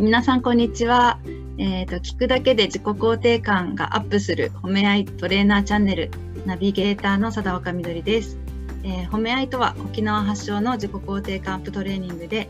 [0.00, 1.18] い、皆さんこんにちは。
[1.58, 6.10] えっ、と、聞くだけで自己肯定感がアップする褒め合いトレーナーチャンネル
[6.46, 8.38] ナビゲーターの佐田岡みどりです。
[8.82, 12.48] えー褒め合いとは沖縄発祥の自己肯定感アップトレーニングで、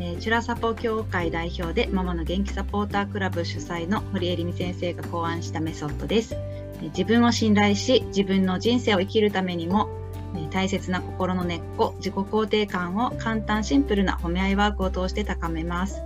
[0.00, 6.34] えーチュラサポ協会代表でママの元気サポータークラブ主催の堀江里美先生が考案したメソッドです。
[6.34, 9.88] えー自分を信頼し、自分の人生を生きるためにも、
[10.36, 16.00] え大切な心の根っこ、自己肯定感を簡単シンプルな褒め合いワークを通して高めます。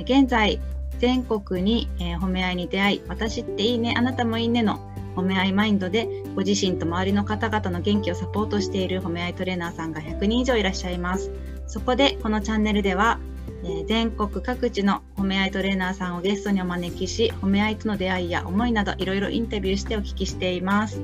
[0.00, 0.58] 現在、
[0.98, 4.80] 全国に、えー褒め合いに出会い、私っていいね、あなたもいいねの
[5.16, 11.30] 褒め合いマインドで、ご自身と周りの方々の元気をサポートしている褒め合いトレーナーさんが100人以上いらっしゃいます。
[11.66, 13.18] そこで、このチャンネルでは、
[13.64, 21.00] えー全国各地の褒め合いトレーナーさんをゲストにお招きし、褒め合いとの出会いや思いなどいろいろインタビューしてお聞きしています。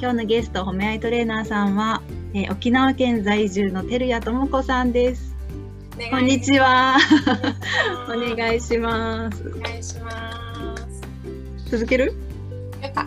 [0.00, 2.02] 今日のゲスト、褒め合いトレーナーさんは、
[2.34, 5.31] えー沖縄県在住の照屋智子さんです。
[6.10, 6.96] こんにちは。
[8.08, 9.48] おお願いします。
[9.48, 10.76] お願いしま
[11.66, 11.70] す。
[11.70, 12.14] 続ける？
[12.80, 13.04] やっぱ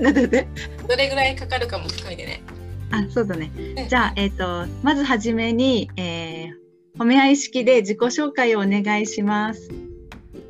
[0.00, 0.26] なんで？
[0.28, 0.48] で
[0.88, 2.42] どれぐらいかかるかも含めてね。
[2.90, 3.88] あ、そうだねうん。
[3.88, 6.62] じゃあ、えっ、と、まずはじめに、えー
[6.98, 9.70] 褒め合い式で自己紹介をお願いします。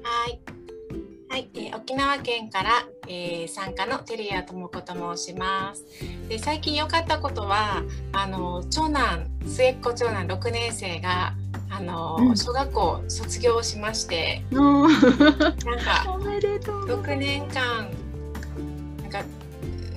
[0.03, 0.41] はい。
[1.83, 2.71] 沖縄県から、
[3.09, 5.85] えー参加の照屋智子と申します。
[6.29, 11.35] で最近良かったことはあの長男末っ子長男6年生が
[11.71, 16.85] あの、うん小学校卒業しましておーなんかおめでとう。
[16.85, 17.91] 6年間
[19.03, 19.25] なんか、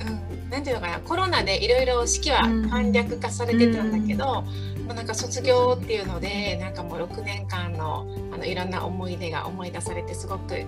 [0.01, 4.43] うん、なんていうのかなコロナでいろいろ式はうん簡略化されてたんだけど、
[4.87, 10.65] まあなんか卒業っていうのでなんかもう6年間のあのいろんな思い出が思い出されてすごく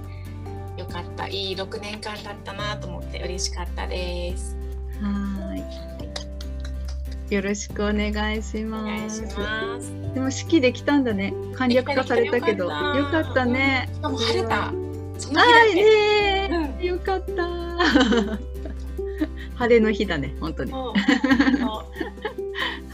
[0.78, 4.56] 良かったいい6年間だったなと思って嬉しかったです。
[5.02, 5.58] はー
[7.31, 7.33] い。
[7.33, 9.22] よろしくお願いします。
[10.14, 11.33] でも式できたんだね。
[11.55, 12.65] 簡略化されたけど。
[12.65, 13.89] よかったね。
[13.93, 14.71] しかも晴れた。
[15.17, 15.42] その
[15.73, 17.48] ねうんーよかった。
[19.58, 20.71] 晴れの日だね、本当に。
[20.71, 21.83] は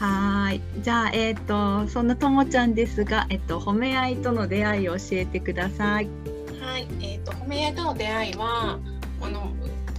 [0.00, 0.60] ーい。
[0.80, 6.08] じゃあ、えっ、と、そんなともちゃんですが、えっと、褒め合いとの出会いを教えてください。
[6.60, 8.78] はい、えっ、と褒め合いとの出会いは
[9.20, 9.52] あの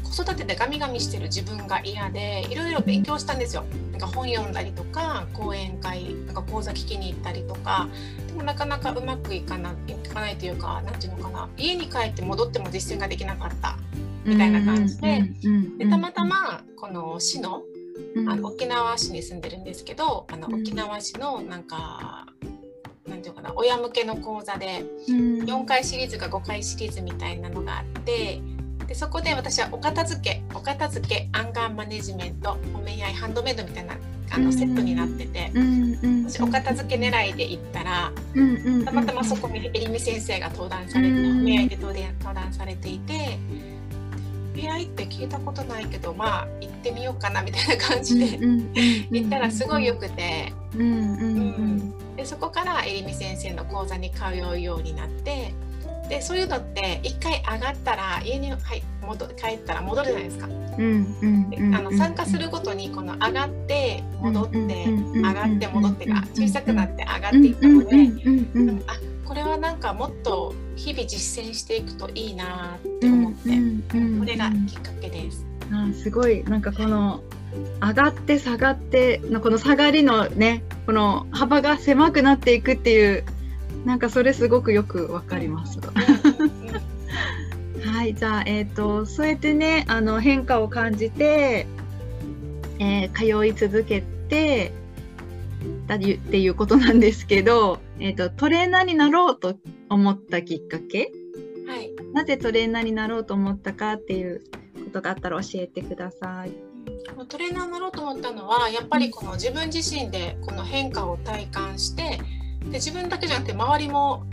[0.04, 3.66] 子育てでガミガミしてる自分が嫌でいろいろ勉強したんですよ。
[3.92, 7.88] なんか本読んだりとか講演会なんか講座聞きに行ったりとか
[8.28, 13.78] でもなかなかうまくいかないいかないというかなんていうのかな家に帰って戻っても実践ができなかった。
[14.26, 15.24] みたいな感じで
[15.78, 17.62] でたまたまこの市の
[18.16, 22.26] うんあの沖縄市に住んでるんですけどあのうん沖縄市のなんか
[23.26, 25.16] ていうのかな親向けの講座でうん。
[25.44, 28.42] 4回シリーズか5回シリーズみたいなのがあって
[28.88, 33.96] でそこで私はお片付けお片付けアンガーマネジメント褒め合いハンドメイドみたいな
[34.32, 35.52] あうんのセットになってて
[36.28, 38.12] 私お片付け狙いで行ったら
[38.86, 43.14] たまたまそこにえりみ先生が登壇されてうん褒め合いで登壇されていて
[44.56, 48.38] 褒め合いって聞いたことないけどまあ行ってみようかなみたいな感じで
[49.12, 50.54] 行ったらすごいよくて。
[50.78, 52.16] うんうんうん。
[52.16, 55.54] でそこからえりみ先生の講座に通うようになって
[56.10, 60.48] でそういうのって一回上がったら家に、はい、戻帰ったら戻るじゃないですか。
[60.48, 61.76] うんうんでうん。
[61.76, 68.94] あの参加するごとにこの上がって戻って上がって戻ってが小さくなって上がってうんいったので、うんあ
[69.26, 75.46] これはなんかもっと日々実践していくといいなって思って、うんこれがきっかけです。
[75.72, 76.44] あすごい。
[76.44, 77.24] なんかこの
[77.82, 83.24] 上がって下がってのこの下がりのねこの幅が狭くなっていくっていう
[83.86, 85.80] なんかそれすごくよくわかります。
[87.86, 91.68] はいじゃあえっ、とそうやってねあの変化を感じて、
[92.80, 94.72] えー通い続けて
[95.88, 99.56] たりっていうことなんですけど、えっとトレーナーになろうと
[99.90, 101.12] 思ったきっかけ？
[101.68, 104.42] はいなぜトレーナーになろうと思ったかっていう
[104.86, 106.75] ことがあったら教えてください。
[107.24, 112.20] トレーナーになろうと思ったのはやっぱりこの自分自身でこの変化を体感して
[112.64, 114.26] で自分だけじゃなくて周りも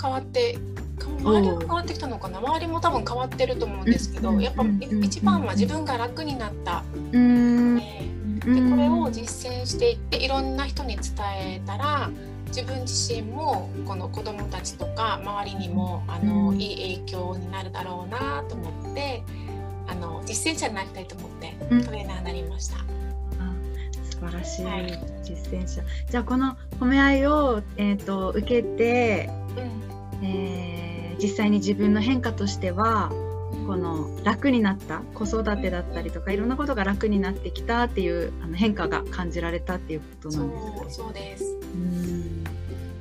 [0.00, 0.54] 変わって
[0.98, 2.38] か周りも変わってきたのかな？
[2.38, 4.36] 周りも多分変わってると思うんですけうん。
[4.36, 4.64] どやっぱ
[5.02, 6.84] 一番は自分が楽になった。
[7.12, 7.76] うーん。
[7.76, 7.82] で
[8.40, 11.04] でこれを実践していっていろんな人に伝
[11.36, 12.10] えたら
[12.48, 16.60] 自分自身もこの子どもたちとか周りにもあの、うん。
[16.60, 19.22] いい影響になるだろうなと思って
[19.92, 22.76] あの実践者になりたいと思ってうんトレーナーになりました。
[22.78, 22.82] あ
[24.10, 24.86] 素晴らしいはい
[25.22, 25.82] 実践者。
[26.10, 29.30] じゃあこの褒め合いを、えー、と受けて、
[30.20, 30.82] うんえー
[31.22, 33.10] 実際に自分の変化としては
[33.68, 40.90] この楽になった子育てだったりとかいろんなことが楽になってきたっていうあの変化が感じられたっていうことそなんですねう。
[40.90, 41.44] そうです。
[41.44, 42.44] うーん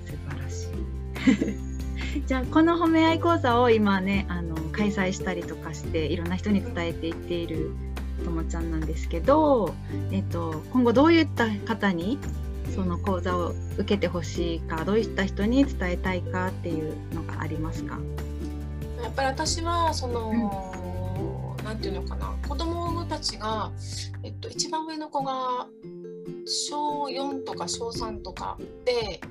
[0.06, 0.68] 素晴らし
[2.22, 2.22] い。
[2.28, 7.70] じゃあこの褒め合い講座を今ねあの開催したりとかしていろんな人に伝えていっている
[8.26, 9.76] ともちゃんなんですけど、
[10.12, 12.18] えっと、今後どういった方に
[12.74, 18.00] その講座を受けてほしいかどういった人に伝えたいかっていうのがありますか？
[19.04, 20.32] やっぱり私はその、
[21.58, 23.72] うん、なんていうのかな子供たちが、
[24.24, 25.68] えっと、一番上の子が
[26.46, 29.22] 小4とか小3とかで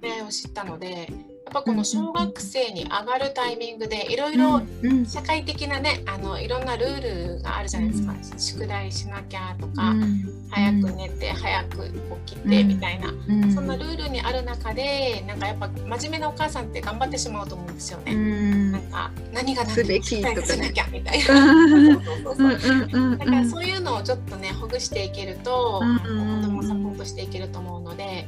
[0.00, 1.12] 恋愛を知ったので、
[1.54, 4.60] ぱこの小学生に上がるタイミングでいろいろ
[5.06, 9.94] 社会的なねあのいろんなルールがあるじゃないですか、宿題しなきゃとか、
[10.50, 11.88] 早く寝て早く
[12.26, 13.08] 起きてみたいな、
[13.54, 18.14] そんなルールにある中でなんかやっぱ真面目なお母さんって頑張ってしまうと思うんですよね。
[18.14, 21.96] なんか何が何でもしなきゃみたいな。
[23.16, 26.08] だからそういうのをちょっとねほぐしていけると、子
[26.42, 28.26] 供サポートしていけると思うので、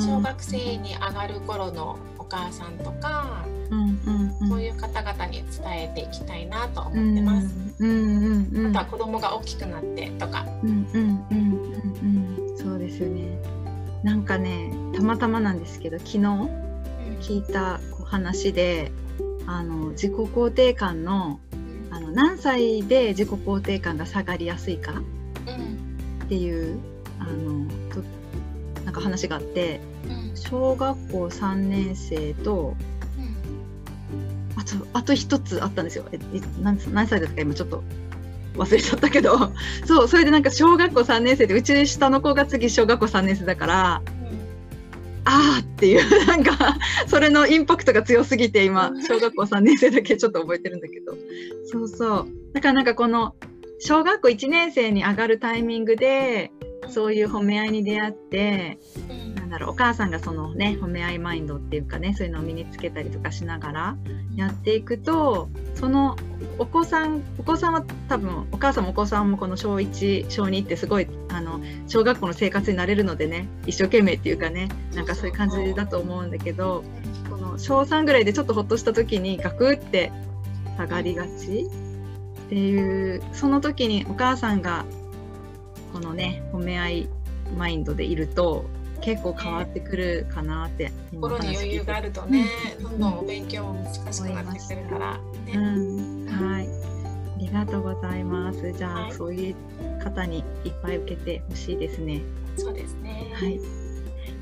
[0.00, 1.98] 小学生に上がる頃の
[2.32, 7.54] 母さんとか、うんうんうん、そういう方々に伝えていきたいなと思ってます。
[7.78, 10.46] うんうんうん、あとは子供が大きくなってとか。
[10.62, 13.38] うんうんうんうんうん、そうですよね。
[14.02, 16.18] なんかねたまたまなんですけど昨日
[17.20, 18.90] 聞いた話で、
[19.46, 21.38] あの自己肯定感の
[21.90, 24.92] あの何歳で自己肯定感が下がりやすいか
[26.24, 26.78] っていう、
[27.18, 28.02] あのと
[28.84, 29.80] なんか話があって、
[30.34, 32.76] 小学校3年生と、
[34.56, 36.04] あとあと1つあったんですよ。
[36.12, 36.18] え
[36.60, 37.82] 何何歳ですか今ちょっと
[38.56, 39.52] 忘れちゃったけど。
[39.86, 44.02] そうそれでなんか小学校3年生でうち下の子が次小学校3年生だから、
[45.24, 46.76] ああっていう なんか
[47.06, 51.16] それのインパクトが強すぎて今小学校3年生だけちょっと覚えてるんだけど。
[51.66, 52.28] そうそう。
[52.52, 53.34] だからなんかこの
[53.78, 56.52] 小学校1年生に上がるタイミングで
[56.88, 58.78] そういう褒め合いに出会って、
[59.36, 63.96] なんだろうお母さんがそのね褒め合いマインドっていうかねそういうのを身につけたりとかしながら
[64.34, 66.16] やっていくとその
[66.58, 76.84] お子さんお子さんは多分お母さんもお子さんもこの小1小2ってすごいあの小学校の生活になれるのでね一生懸命っていうかねなんかそういう感じだと思うんだけど
[77.28, 80.12] この小3ぐらいでちょっとほっとした時にガクって
[80.76, 81.66] 下がりがち
[82.46, 84.84] っていうその時にお母さんが
[85.92, 87.08] このね褒め合い
[87.56, 88.64] マインドでいると
[89.00, 92.46] 結構変わってくるかなって、ね、心に余裕があるとね、
[92.78, 96.68] うん、どんどんお勉強も難しくなってくるから、ね、うん、はい。
[96.68, 98.72] ありがとうございます。
[98.72, 99.56] じゃあ、はい、そういう
[100.02, 102.22] 方にいっぱい受けてほしいですね。
[102.56, 103.32] そうですね。
[103.34, 103.58] はい。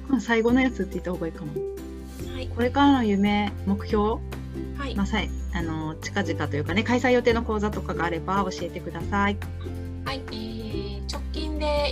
[0.07, 1.53] この最後のやつって言った方がいいかも、
[2.35, 4.03] はい、これからの夢目標？
[4.77, 9.37] はい、まあ、さいあの近々というかね開催予定の講座とかがあれば教えてください。
[10.05, 10.60] はい、えー、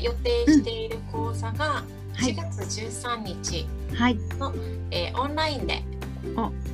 [0.00, 1.82] で予定している講座が
[2.14, 4.18] 4月13日の、はい。
[4.90, 5.82] えー、オンラインで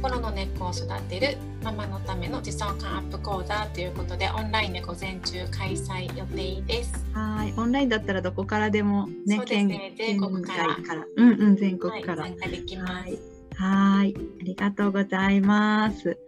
[0.01, 7.05] 心の根っこを育てるママのための自尊感アップ講座ということでオンラインで午前中開催予定です。
[7.13, 9.95] はい、オンラインだったらどこからでもね、そうですね。
[9.97, 10.77] 全国から、
[11.17, 12.93] うんうん全国から、はい、参加できます。
[12.93, 16.19] はいはい、ありがとうございます。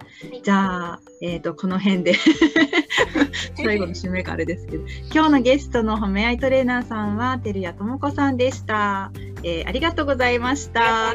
[0.42, 2.14] じゃあ、えっ、ー、と、この辺で
[3.56, 9.10] 最後の締めがあれですけど、今日のゲストの褒め合いトレーナーさんは、照屋智子さんでした。
[9.42, 11.14] えー、ありがとうございました。